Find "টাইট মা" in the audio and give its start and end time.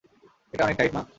0.77-1.01